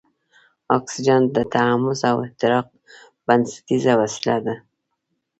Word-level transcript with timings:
اکسیجن 0.77 1.21
د 1.35 1.37
تحمض 1.53 1.99
او 2.09 2.17
احتراق 2.25 2.67
بنسټیزه 3.27 3.93
وسیله 4.01 4.37
ده. 4.45 4.55